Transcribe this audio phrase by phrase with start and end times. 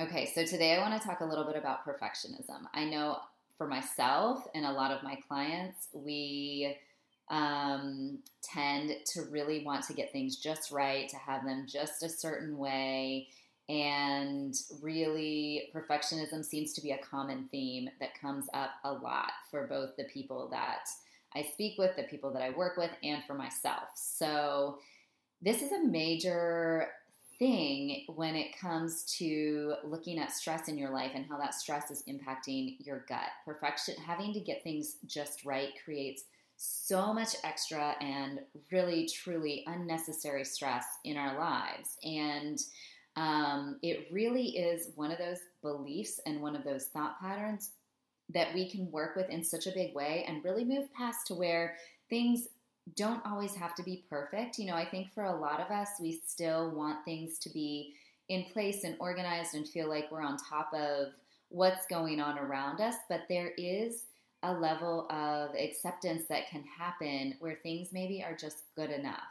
[0.00, 2.62] Okay, so today I want to talk a little bit about perfectionism.
[2.74, 3.18] I know
[3.56, 6.76] for myself and a lot of my clients, we
[7.30, 12.08] um, tend to really want to get things just right, to have them just a
[12.08, 13.28] certain way.
[13.68, 14.52] And
[14.82, 19.90] really, perfectionism seems to be a common theme that comes up a lot for both
[19.96, 20.88] the people that
[21.36, 23.90] I speak with, the people that I work with, and for myself.
[23.94, 24.78] So,
[25.40, 26.88] this is a major
[27.38, 31.90] thing when it comes to looking at stress in your life and how that stress
[31.90, 33.28] is impacting your gut.
[33.44, 36.24] Perfection, having to get things just right creates
[36.56, 41.96] so much extra and really, truly unnecessary stress in our lives.
[42.04, 42.60] And
[43.16, 47.72] um, it really is one of those beliefs and one of those thought patterns
[48.30, 51.34] that we can work with in such a big way and really move past to
[51.34, 51.76] where
[52.08, 52.48] things
[52.96, 54.58] don't always have to be perfect.
[54.58, 57.94] You know, I think for a lot of us, we still want things to be
[58.28, 61.08] in place and organized and feel like we're on top of
[61.48, 62.96] what's going on around us.
[63.08, 64.04] But there is
[64.42, 69.22] a level of acceptance that can happen where things maybe are just good enough.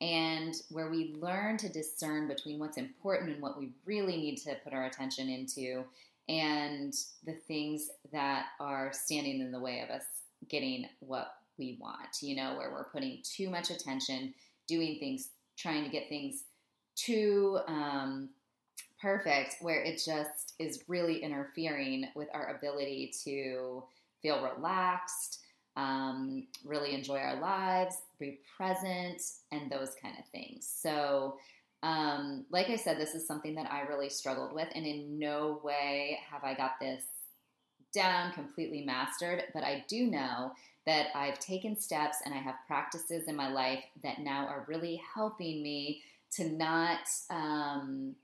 [0.00, 4.56] And where we learn to discern between what's important and what we really need to
[4.62, 5.84] put our attention into,
[6.28, 10.02] and the things that are standing in the way of us
[10.48, 11.28] getting what
[11.58, 14.34] we want, you know, where we're putting too much attention,
[14.68, 16.44] doing things, trying to get things
[16.96, 18.30] too um,
[19.00, 23.84] perfect, where it just is really interfering with our ability to
[24.22, 25.40] feel relaxed,
[25.76, 30.66] um, really enjoy our lives, be present, and those kind of things.
[30.66, 31.36] So,
[31.82, 35.60] um, like I said, this is something that I really struggled with, and in no
[35.62, 37.04] way have I got this
[37.96, 40.52] down completely mastered, but I do know
[40.84, 45.02] that I've taken steps and I have practices in my life that now are really
[45.14, 46.02] helping me
[46.32, 48.14] to not um,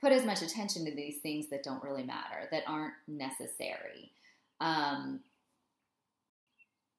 [0.00, 4.10] put as much attention to these things that don't really matter, that aren't necessary.
[4.60, 5.20] Um,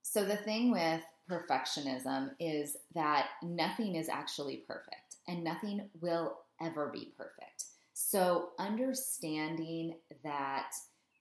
[0.04, 6.90] so, the thing with perfectionism is that nothing is actually perfect and nothing will ever
[6.94, 7.66] be perfect.
[7.94, 10.72] So, understanding that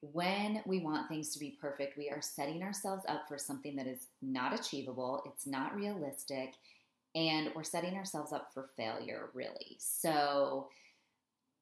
[0.01, 3.87] when we want things to be perfect, we are setting ourselves up for something that
[3.87, 6.55] is not achievable, it's not realistic,
[7.15, 9.77] and we're setting ourselves up for failure, really.
[9.79, 10.69] So,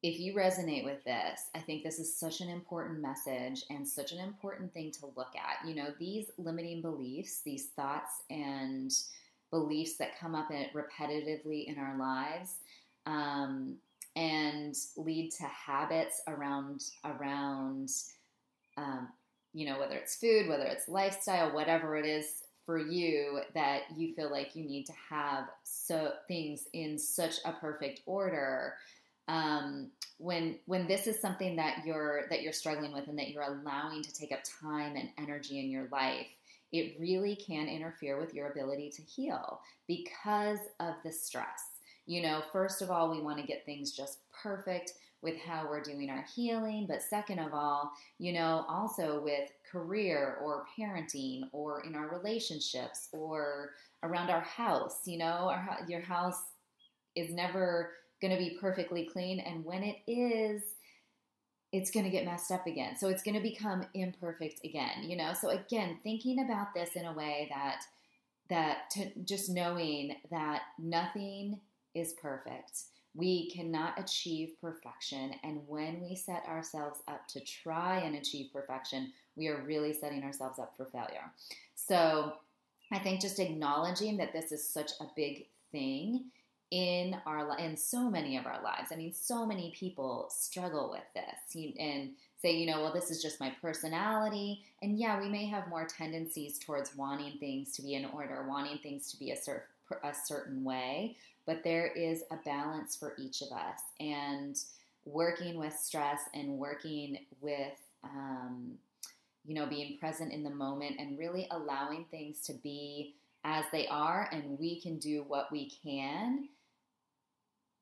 [0.01, 4.13] if you resonate with this, I think this is such an important message and such
[4.13, 5.67] an important thing to look at.
[5.67, 8.91] You know, these limiting beliefs, these thoughts and
[9.51, 12.55] beliefs that come up in, repetitively in our lives,
[13.05, 13.75] um,
[14.15, 17.89] and lead to habits around around
[18.79, 19.09] um,
[19.53, 24.13] you know, whether it's food, whether it's lifestyle, whatever it is for you that you
[24.13, 28.75] feel like you need to have so things in such a perfect order.
[29.27, 33.43] Um, when when this is something that you're that you're struggling with and that you're
[33.43, 36.27] allowing to take up time and energy in your life,
[36.71, 41.63] it really can interfere with your ability to heal because of the stress.
[42.05, 45.81] You know, first of all, we want to get things just perfect with how we're
[45.83, 51.81] doing our healing, but second of all, you know, also with career or parenting or
[51.81, 53.71] in our relationships or
[54.03, 55.01] around our house.
[55.05, 56.41] You know, our, your house
[57.15, 57.91] is never
[58.21, 60.61] going to be perfectly clean, and when it is,
[61.71, 62.97] it's going to get messed up again.
[62.97, 65.33] So it's going to become imperfect again, you know?
[65.33, 67.81] So again, thinking about this in a way that
[68.49, 71.59] that to, just knowing that nothing
[71.93, 75.33] is perfect we cannot achieve perfection.
[75.43, 80.23] And when we set ourselves up to try and achieve perfection, we are really setting
[80.23, 81.31] ourselves up for failure.
[81.75, 82.33] So
[82.91, 86.25] I think just acknowledging that this is such a big thing
[86.71, 88.91] in our in so many of our lives.
[88.91, 92.11] I mean, so many people struggle with this and
[92.41, 94.63] say, you know, well, this is just my personality.
[94.81, 98.77] And yeah, we may have more tendencies towards wanting things to be in order, wanting
[98.77, 99.65] things to be a, cer-
[100.03, 101.17] a certain way
[101.49, 103.79] but there is a balance for each of us.
[103.99, 104.55] And
[105.03, 107.73] working with stress and working with,
[108.03, 108.73] um,
[109.43, 113.87] you know, being present in the moment and really allowing things to be as they
[113.87, 116.49] are, and we can do what we can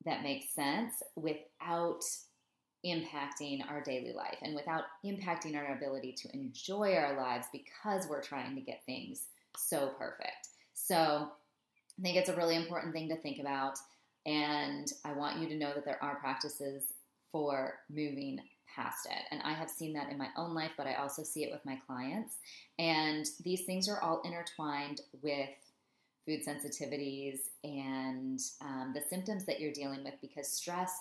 [0.06, 2.00] that makes sense without
[2.86, 8.22] impacting our daily life and without impacting our ability to enjoy our lives because we're
[8.22, 9.24] trying to get things
[9.58, 10.48] so perfect.
[10.72, 11.32] So,
[11.98, 13.78] I think it's a really important thing to think about.
[14.26, 16.84] And I want you to know that there are practices
[17.30, 18.40] for moving
[18.74, 19.22] past it.
[19.30, 21.64] And I have seen that in my own life, but I also see it with
[21.64, 22.36] my clients.
[22.78, 25.48] And these things are all intertwined with
[26.24, 30.92] food sensitivities and um, the symptoms that you're dealing with because stress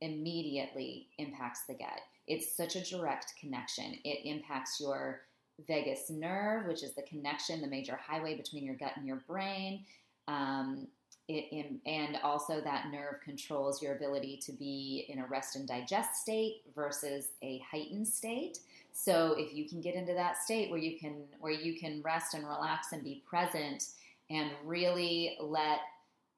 [0.00, 2.00] immediately impacts the gut.
[2.26, 3.96] It's such a direct connection.
[4.04, 5.22] It impacts your
[5.66, 9.84] vagus nerve, which is the connection, the major highway between your gut and your brain.
[10.28, 10.88] Um,
[11.26, 16.16] it, and also that nerve controls your ability to be in a rest and digest
[16.16, 18.58] state versus a heightened state.
[18.92, 22.34] So if you can get into that state where you can where you can rest
[22.34, 23.84] and relax and be present
[24.30, 25.78] and really let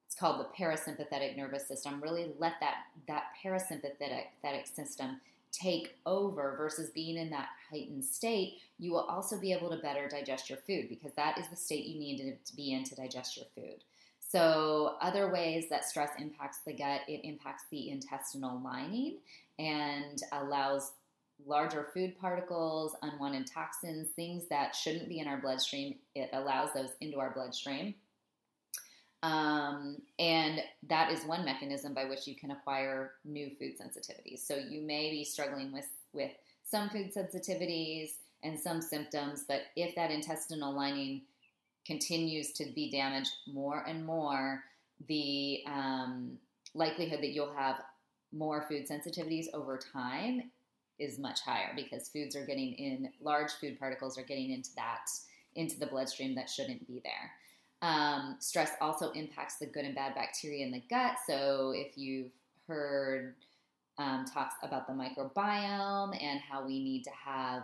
[0.07, 5.21] it's called the parasympathetic nervous system really let that that parasympathetic system
[5.57, 10.09] take over versus being in that heightened state you will also be able to better
[10.09, 13.37] digest your food because that is the state you need to, be in to digest
[13.37, 13.83] your food
[14.29, 19.19] so, other ways that stress impacts the gut, it impacts the intestinal lining
[19.59, 20.93] and allows
[21.45, 25.97] larger food particles, unwanted toxins, things that shouldn't be in our bloodstream.
[26.15, 27.95] It allows those into our bloodstream.
[29.27, 34.39] Um, and that is one mechanism by which you can acquire new food sensitivities.
[34.39, 36.31] So you may be struggling with, with
[36.63, 38.11] some food sensitivities
[38.45, 41.23] and some symptoms, but if that intestinal lining
[41.85, 44.63] continues to be damaged more and more,
[45.09, 46.39] the um,
[46.75, 47.81] likelihood that you'll have
[48.33, 50.53] more food sensitivities over time
[51.01, 55.09] is much higher because foods are getting in large food particles are getting into that
[55.57, 57.31] into the bloodstream that shouldn't be there.
[57.83, 61.17] Um, stress also impacts the good and bad bacteria in the gut.
[61.27, 62.33] So if you've
[62.67, 63.35] heard
[63.99, 67.63] um, talks about the microbiome and how we need to have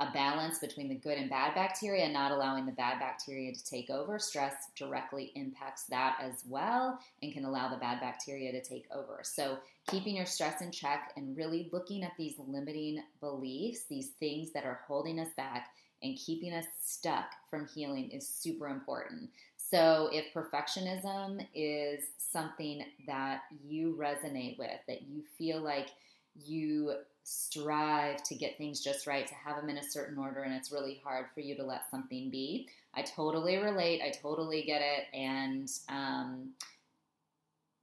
[0.00, 3.90] a balance between the good and bad bacteria, not allowing the bad bacteria to take
[3.90, 4.18] over.
[4.18, 9.20] Stress directly impacts that as well and can allow the bad bacteria to take over.
[9.22, 9.58] So,
[9.88, 14.64] keeping your stress in check and really looking at these limiting beliefs, these things that
[14.64, 15.68] are holding us back
[16.04, 19.30] and keeping us stuck from healing is super important.
[19.56, 25.88] So, if perfectionism is something that you resonate with, that you feel like
[26.36, 30.54] you strive to get things just right, to have them in a certain order, and
[30.54, 32.68] it's really hard for you to let something be.
[32.94, 34.02] I totally relate.
[34.02, 35.16] I totally get it.
[35.16, 36.50] And um,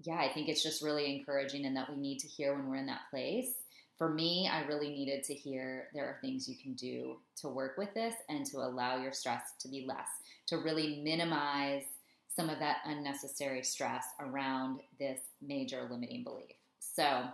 [0.03, 2.77] yeah, I think it's just really encouraging and that we need to hear when we're
[2.77, 3.53] in that place.
[4.01, 7.77] For me, I really needed to hear there are things you can do to work
[7.77, 10.07] with this and to allow your stress to be less,
[10.47, 11.83] to really minimize
[12.35, 16.55] some of that unnecessary stress around this major limiting belief.
[16.79, 17.25] So,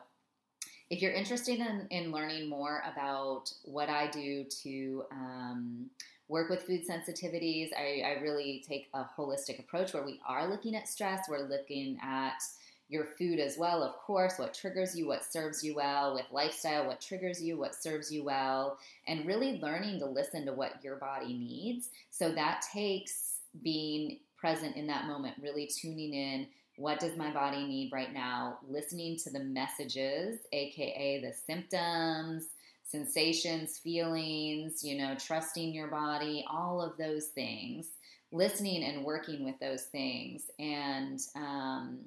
[0.89, 5.89] if you're interested in, in learning more about what I do to um,
[6.27, 10.75] work with food sensitivities, I, I really take a holistic approach where we are looking
[10.75, 12.43] at stress, we're looking at
[12.89, 16.87] your food as well, of course, what triggers you, what serves you well, with lifestyle,
[16.87, 20.95] what triggers you, what serves you well, and really learning to listen to what your
[20.95, 21.89] body needs.
[22.11, 26.47] So that takes being present in that moment, really tuning in
[26.77, 28.59] what does my body need right now?
[28.69, 32.45] Listening to the messages, aka the symptoms,
[32.83, 37.87] sensations, feelings, you know, trusting your body, all of those things,
[38.31, 40.43] listening and working with those things.
[40.59, 41.99] And um,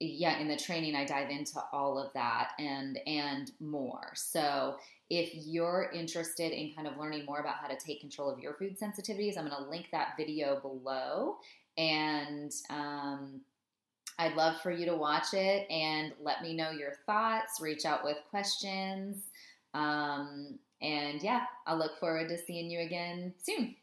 [0.00, 4.12] yeah, in the training, I dive into all of that and and more.
[4.14, 4.76] So
[5.10, 8.54] if you're interested in kind of learning more about how to take control of your
[8.54, 11.38] food sensitivities, I'm going to link that video below.
[11.76, 13.40] And um,
[14.18, 18.04] I'd love for you to watch it and let me know your thoughts, reach out
[18.04, 19.16] with questions.
[19.74, 23.76] Um, and yeah, I'll look forward to seeing you again soon.